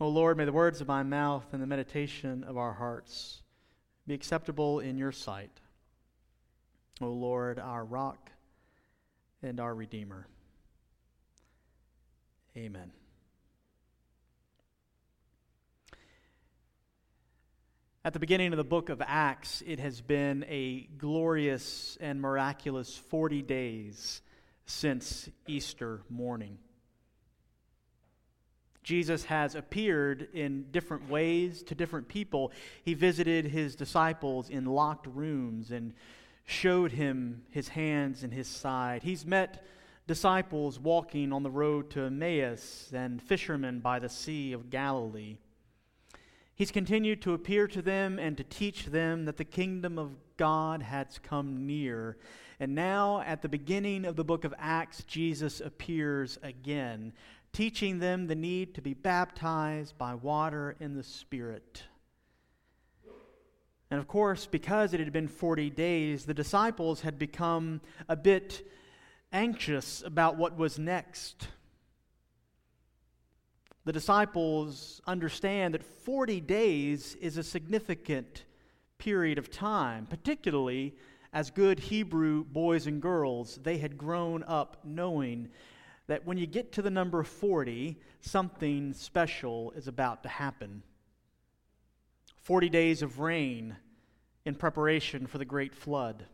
[0.00, 3.42] O Lord, may the words of my mouth and the meditation of our hearts
[4.06, 5.60] be acceptable in your sight.
[7.00, 8.30] O Lord, our rock
[9.40, 10.26] and our Redeemer.
[12.56, 12.90] Amen.
[18.04, 22.96] At the beginning of the book of Acts, it has been a glorious and miraculous
[22.96, 24.22] 40 days
[24.66, 26.58] since Easter morning.
[28.84, 32.52] Jesus has appeared in different ways to different people.
[32.84, 35.94] He visited his disciples in locked rooms and
[36.44, 39.02] showed him his hands and his side.
[39.02, 39.64] He's met
[40.06, 45.38] disciples walking on the road to Emmaus and fishermen by the Sea of Galilee.
[46.54, 50.82] He's continued to appear to them and to teach them that the kingdom of God
[50.82, 52.16] has come near.
[52.60, 57.12] And now, at the beginning of the book of Acts, Jesus appears again,
[57.54, 61.84] teaching them the need to be baptized by water in the Spirit.
[63.90, 68.68] And of course, because it had been 40 days, the disciples had become a bit
[69.32, 71.48] anxious about what was next
[73.84, 78.44] the disciples understand that 40 days is a significant
[78.96, 80.94] period of time, particularly
[81.34, 83.58] as good Hebrew boys and girls.
[83.62, 85.48] They had grown up knowing
[86.06, 90.82] that when you get to the number 40, something special is about to happen.
[92.42, 93.76] 40 days of rain
[94.44, 96.26] in preparation for the great flood.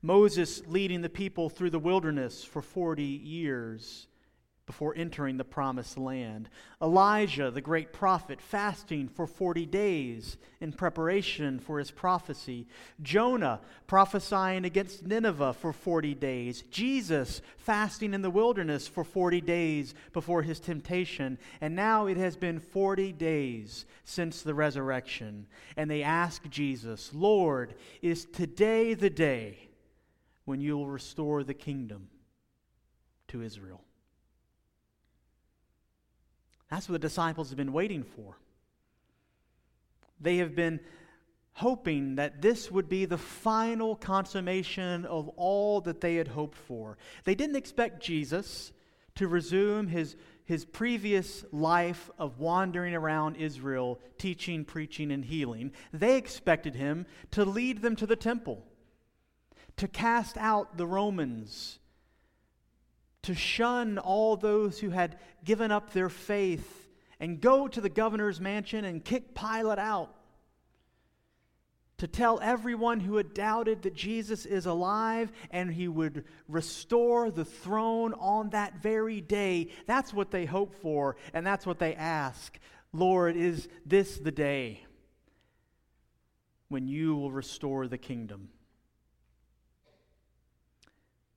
[0.00, 4.08] Moses leading the people through the wilderness for 40 years
[4.64, 6.48] before entering the promised land.
[6.80, 12.68] Elijah, the great prophet, fasting for 40 days in preparation for his prophecy.
[13.02, 16.62] Jonah, prophesying against Nineveh for 40 days.
[16.70, 21.38] Jesus, fasting in the wilderness for 40 days before his temptation.
[21.60, 25.46] And now it has been 40 days since the resurrection.
[25.76, 29.70] And they ask Jesus, Lord, is today the day
[30.44, 32.08] when you will restore the kingdom
[33.28, 33.82] to Israel?
[36.72, 38.38] That's what the disciples have been waiting for.
[40.18, 40.80] They have been
[41.52, 46.96] hoping that this would be the final consummation of all that they had hoped for.
[47.24, 48.72] They didn't expect Jesus
[49.16, 50.16] to resume his,
[50.46, 55.72] his previous life of wandering around Israel, teaching, preaching, and healing.
[55.92, 58.64] They expected him to lead them to the temple,
[59.76, 61.80] to cast out the Romans
[63.22, 66.88] to shun all those who had given up their faith
[67.20, 70.14] and go to the governor's mansion and kick Pilate out.
[71.98, 77.44] To tell everyone who had doubted that Jesus is alive and he would restore the
[77.44, 79.68] throne on that very day.
[79.86, 82.58] That's what they hope for, and that's what they ask.
[82.92, 84.84] Lord, is this the day
[86.68, 88.48] when you will restore the kingdom?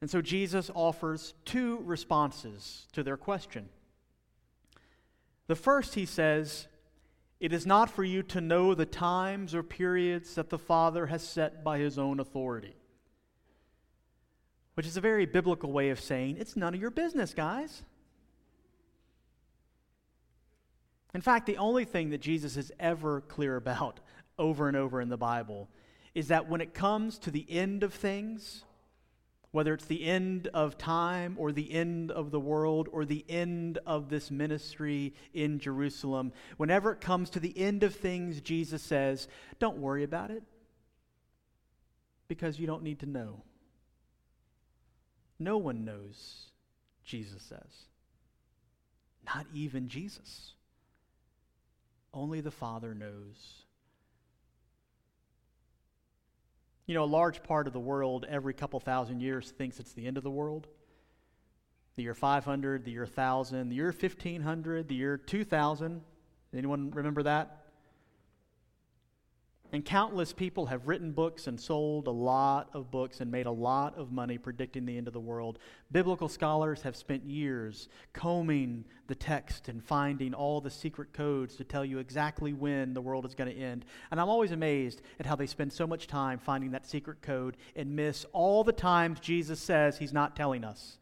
[0.00, 3.68] And so Jesus offers two responses to their question.
[5.48, 6.68] The first, he says,
[7.40, 11.26] It is not for you to know the times or periods that the Father has
[11.26, 12.76] set by his own authority.
[14.74, 17.82] Which is a very biblical way of saying it's none of your business, guys.
[21.14, 23.98] In fact, the only thing that Jesus is ever clear about
[24.38, 25.68] over and over in the Bible
[26.14, 28.64] is that when it comes to the end of things,
[29.50, 33.78] whether it's the end of time or the end of the world or the end
[33.86, 39.26] of this ministry in Jerusalem, whenever it comes to the end of things, Jesus says,
[39.58, 40.42] don't worry about it
[42.28, 43.42] because you don't need to know.
[45.38, 46.50] No one knows,
[47.04, 47.86] Jesus says.
[49.24, 50.54] Not even Jesus.
[52.12, 53.64] Only the Father knows.
[56.88, 60.06] You know, a large part of the world every couple thousand years thinks it's the
[60.06, 60.66] end of the world.
[61.96, 66.00] The year 500, the year 1000, the year 1500, the year 2000.
[66.56, 67.66] Anyone remember that?
[69.70, 73.50] And countless people have written books and sold a lot of books and made a
[73.50, 75.58] lot of money predicting the end of the world.
[75.92, 81.64] Biblical scholars have spent years combing the text and finding all the secret codes to
[81.64, 83.84] tell you exactly when the world is going to end.
[84.10, 87.58] And I'm always amazed at how they spend so much time finding that secret code
[87.76, 90.96] and miss all the times Jesus says he's not telling us.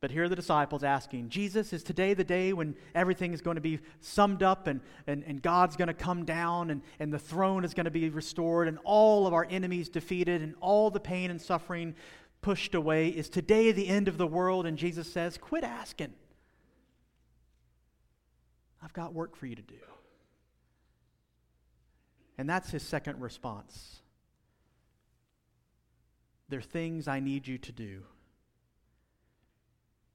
[0.00, 3.56] But here are the disciples asking, Jesus, is today the day when everything is going
[3.56, 7.18] to be summed up and, and, and God's going to come down and, and the
[7.18, 11.00] throne is going to be restored and all of our enemies defeated and all the
[11.00, 11.96] pain and suffering
[12.42, 13.08] pushed away?
[13.08, 14.66] Is today the end of the world?
[14.66, 16.14] And Jesus says, Quit asking.
[18.80, 19.74] I've got work for you to do.
[22.38, 23.96] And that's his second response.
[26.48, 28.02] There are things I need you to do.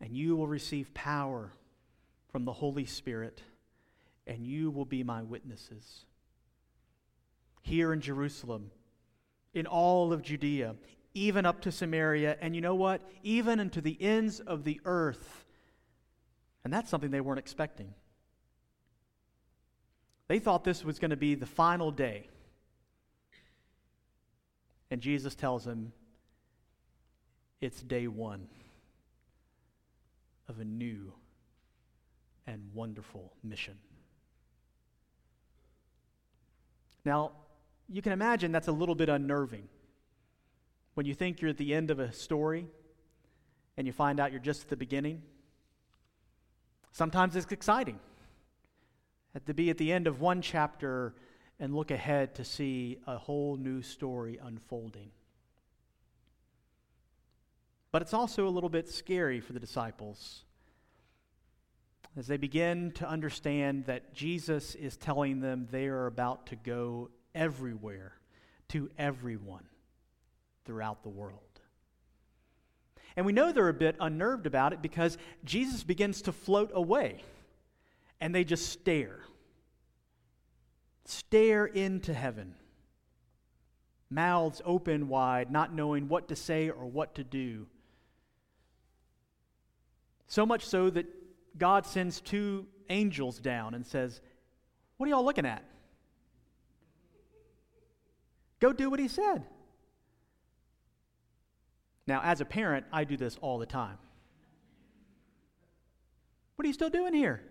[0.00, 1.52] And you will receive power
[2.30, 3.42] from the Holy Spirit,
[4.26, 6.04] and you will be my witnesses.
[7.62, 8.70] Here in Jerusalem,
[9.54, 10.76] in all of Judea,
[11.14, 13.02] even up to Samaria, and you know what?
[13.22, 15.44] Even into the ends of the earth.
[16.64, 17.92] And that's something they weren't expecting.
[20.28, 22.28] They thought this was going to be the final day.
[24.90, 25.92] And Jesus tells them
[27.60, 28.46] it's day one
[30.48, 31.12] of a new
[32.46, 33.76] and wonderful mission.
[37.04, 37.32] Now,
[37.88, 39.68] you can imagine that's a little bit unnerving
[40.94, 42.66] when you think you're at the end of a story
[43.76, 45.22] and you find out you're just at the beginning.
[46.90, 47.98] Sometimes it's exciting
[49.46, 51.14] to be at the end of one chapter
[51.60, 55.10] and look ahead to see a whole new story unfolding.
[57.90, 60.44] But it's also a little bit scary for the disciples
[62.16, 67.10] as they begin to understand that Jesus is telling them they are about to go
[67.34, 68.14] everywhere
[68.68, 69.64] to everyone
[70.64, 71.40] throughout the world.
[73.16, 77.22] And we know they're a bit unnerved about it because Jesus begins to float away
[78.20, 79.20] and they just stare.
[81.04, 82.54] Stare into heaven,
[84.10, 87.66] mouths open wide, not knowing what to say or what to do.
[90.28, 91.06] So much so that
[91.58, 94.20] God sends two angels down and says,
[94.96, 95.64] What are y'all looking at?
[98.60, 99.44] Go do what he said.
[102.06, 103.98] Now, as a parent, I do this all the time.
[106.56, 107.42] What are you still doing here?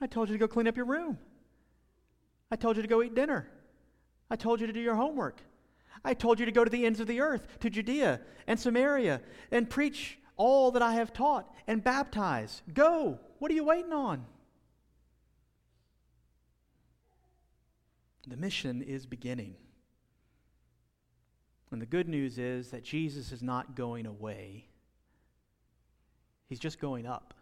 [0.00, 1.18] I told you to go clean up your room.
[2.50, 3.48] I told you to go eat dinner.
[4.30, 5.40] I told you to do your homework.
[6.04, 9.20] I told you to go to the ends of the earth, to Judea and Samaria,
[9.50, 12.62] and preach all that I have taught and baptize.
[12.72, 13.18] Go.
[13.38, 14.24] What are you waiting on?
[18.26, 19.54] The mission is beginning.
[21.70, 24.68] And the good news is that Jesus is not going away,
[26.48, 27.34] He's just going up.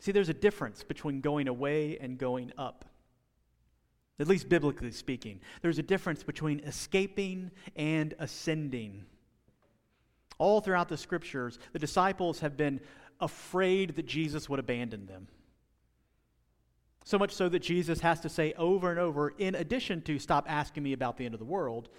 [0.00, 2.84] See, there's a difference between going away and going up.
[4.18, 9.04] At least biblically speaking, there's a difference between escaping and ascending.
[10.40, 12.80] All throughout the scriptures, the disciples have been
[13.20, 15.28] afraid that Jesus would abandon them.
[17.04, 20.46] So much so that Jesus has to say over and over, in addition to stop
[20.48, 21.90] asking me about the end of the world,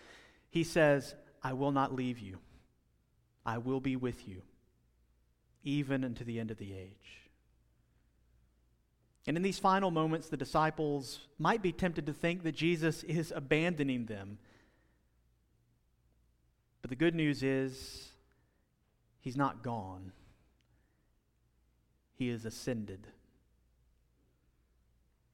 [0.49, 2.39] he says, I will not leave you.
[3.45, 4.41] I will be with you,
[5.63, 7.29] even unto the end of the age.
[9.27, 13.31] And in these final moments, the disciples might be tempted to think that Jesus is
[13.35, 14.39] abandoning them.
[16.81, 18.10] But the good news is,
[19.21, 20.11] he's not gone,
[22.13, 23.07] he is ascended.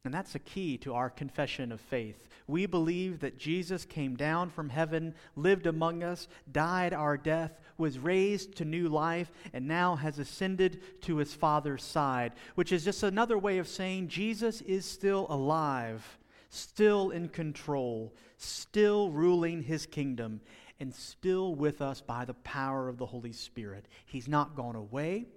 [0.05, 2.29] And that's a key to our confession of faith.
[2.47, 7.99] We believe that Jesus came down from heaven, lived among us, died our death, was
[7.99, 13.03] raised to new life, and now has ascended to his Father's side, which is just
[13.03, 16.17] another way of saying Jesus is still alive,
[16.49, 20.39] still in control, still ruling his kingdom,
[20.79, 23.87] and still with us by the power of the Holy Spirit.
[24.05, 25.27] He's not gone away,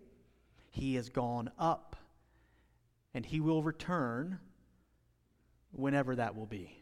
[0.70, 1.97] he has gone up,
[3.14, 4.38] and he will return
[5.73, 6.76] whenever that will be.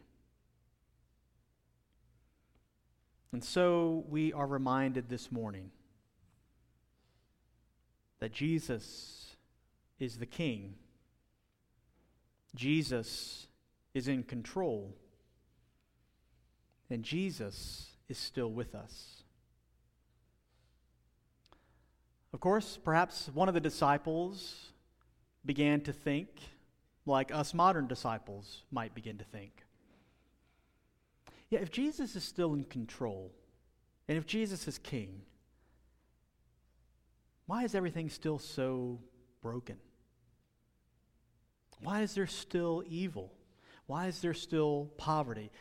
[3.31, 5.69] And so we are reminded this morning
[8.19, 9.35] that Jesus
[9.99, 10.75] is the King.
[12.55, 13.47] Jesus
[13.93, 14.95] is in control.
[16.89, 19.23] And Jesus is still with us.
[22.33, 24.71] Of course, perhaps one of the disciples
[25.45, 26.27] began to think
[27.05, 29.63] like us modern disciples might begin to think.
[31.49, 33.31] Yeah, if Jesus is still in control,
[34.07, 35.21] and if Jesus is king,
[37.47, 38.99] why is everything still so
[39.41, 39.77] broken?
[41.81, 43.33] Why is there still evil?
[43.87, 45.51] Why is there still poverty?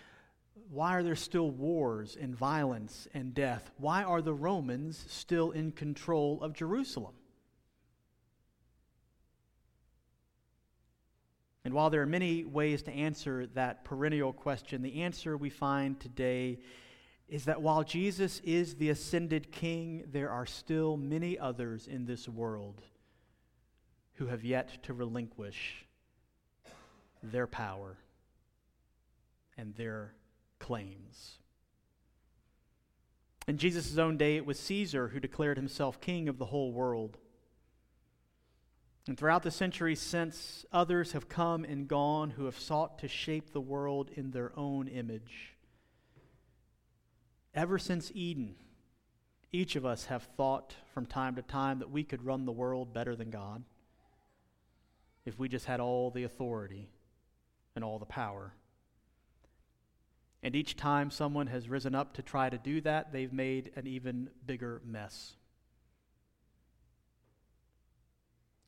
[0.71, 3.71] Why are there still wars and violence and death?
[3.79, 7.15] Why are the Romans still in control of Jerusalem?
[11.65, 15.99] And while there are many ways to answer that perennial question, the answer we find
[15.99, 16.59] today
[17.29, 22.29] is that while Jesus is the ascended king, there are still many others in this
[22.29, 22.83] world
[24.15, 25.87] who have yet to relinquish
[27.23, 27.99] their power
[29.59, 30.15] and their
[30.59, 31.39] claims.
[33.47, 37.17] In Jesus' own day, it was Caesar who declared himself king of the whole world.
[39.07, 43.53] And throughout the centuries since, others have come and gone who have sought to shape
[43.53, 45.57] the world in their own image.
[47.55, 48.55] Ever since Eden,
[49.51, 52.93] each of us have thought from time to time that we could run the world
[52.93, 53.65] better than God
[55.25, 56.91] if we just had all the authority
[57.75, 58.53] and all the power.
[60.43, 63.87] And each time someone has risen up to try to do that, they've made an
[63.87, 65.35] even bigger mess.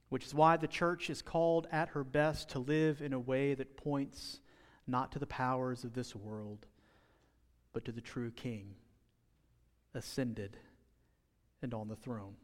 [0.09, 3.55] Which is why the church is called at her best to live in a way
[3.55, 4.41] that points
[4.87, 6.67] not to the powers of this world,
[7.73, 8.75] but to the true King,
[9.95, 10.57] ascended
[11.63, 12.35] and on the throne.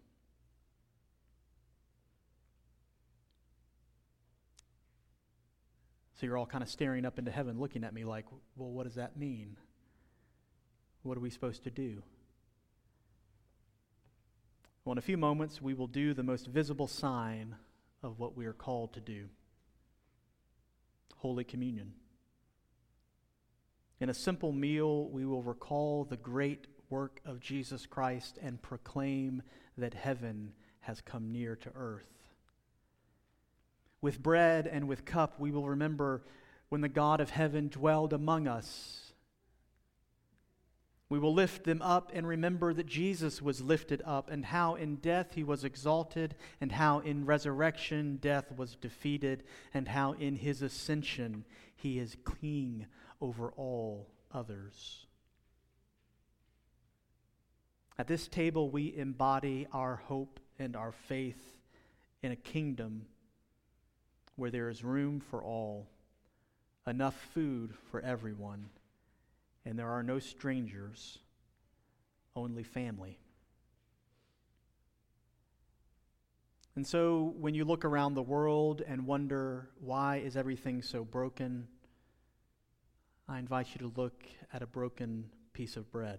[6.16, 8.24] So you're all kind of staring up into heaven, looking at me like,
[8.56, 9.56] well, what does that mean?
[11.02, 12.02] What are we supposed to do?
[14.84, 17.56] Well, in a few moments, we will do the most visible sign
[18.02, 19.28] of what we are called to do
[21.16, 21.92] Holy Communion.
[24.00, 29.42] In a simple meal, we will recall the great work of Jesus Christ and proclaim
[29.76, 32.25] that heaven has come near to earth.
[34.06, 36.22] With bread and with cup, we will remember
[36.68, 39.12] when the God of heaven dwelled among us.
[41.08, 44.98] We will lift them up and remember that Jesus was lifted up, and how in
[44.98, 49.42] death he was exalted, and how in resurrection death was defeated,
[49.74, 51.44] and how in his ascension
[51.74, 52.86] he is king
[53.20, 55.06] over all others.
[57.98, 61.58] At this table, we embody our hope and our faith
[62.22, 63.06] in a kingdom
[64.36, 65.88] where there is room for all,
[66.86, 68.68] enough food for everyone,
[69.64, 71.18] and there are no strangers,
[72.36, 73.18] only family.
[76.76, 81.66] And so when you look around the world and wonder why is everything so broken,
[83.26, 86.18] I invite you to look at a broken piece of bread.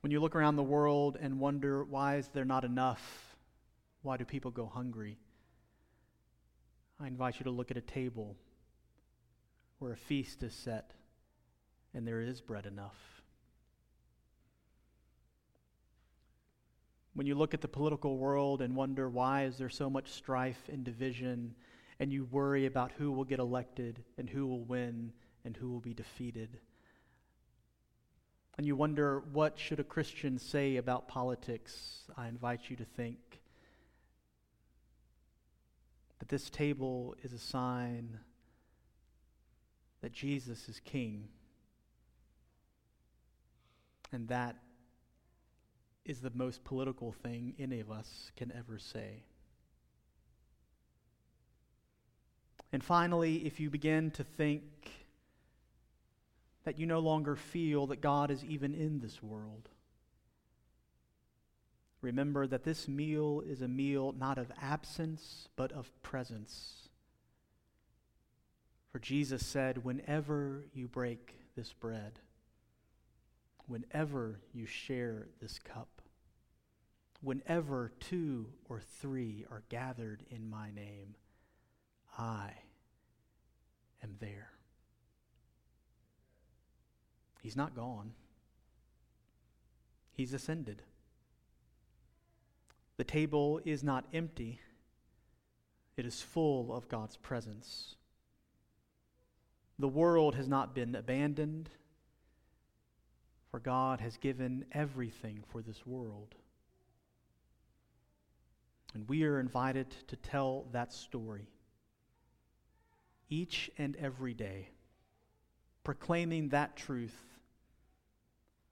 [0.00, 3.35] When you look around the world and wonder why is there not enough
[4.06, 5.18] why do people go hungry?
[7.00, 8.36] I invite you to look at a table
[9.80, 10.92] where a feast is set
[11.92, 12.94] and there is bread enough.
[17.14, 20.68] When you look at the political world and wonder why is there so much strife
[20.72, 21.56] and division
[21.98, 25.12] and you worry about who will get elected and who will win
[25.44, 26.60] and who will be defeated.
[28.56, 32.04] And you wonder what should a Christian say about politics?
[32.16, 33.18] I invite you to think
[36.26, 38.18] that this table is a sign
[40.02, 41.28] that Jesus is King.
[44.12, 44.56] And that
[46.04, 49.22] is the most political thing any of us can ever say.
[52.72, 54.62] And finally, if you begin to think
[56.64, 59.68] that you no longer feel that God is even in this world,
[62.00, 66.88] Remember that this meal is a meal not of absence, but of presence.
[68.92, 72.20] For Jesus said, Whenever you break this bread,
[73.66, 76.02] whenever you share this cup,
[77.20, 81.14] whenever two or three are gathered in my name,
[82.18, 82.50] I
[84.02, 84.50] am there.
[87.42, 88.12] He's not gone,
[90.16, 90.82] He's ascended.
[92.96, 94.60] The table is not empty,
[95.96, 97.96] it is full of God's presence.
[99.78, 101.68] The world has not been abandoned,
[103.50, 106.34] for God has given everything for this world.
[108.94, 111.50] And we are invited to tell that story
[113.28, 114.70] each and every day,
[115.84, 117.24] proclaiming that truth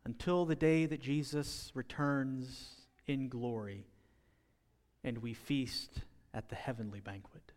[0.06, 2.70] until the day that Jesus returns
[3.06, 3.84] in glory
[5.04, 6.00] and we feast
[6.32, 7.52] at the heavenly banquet.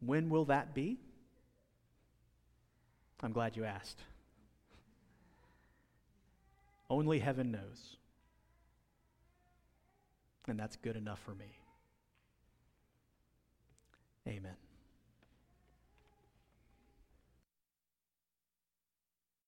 [0.00, 0.98] When will that be?
[3.22, 4.02] I'm glad you asked.
[6.90, 7.96] Only heaven knows.
[10.46, 11.58] And that's good enough for me.
[14.26, 14.63] Amen.